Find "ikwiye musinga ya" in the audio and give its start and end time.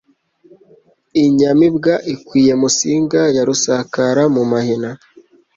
2.13-3.43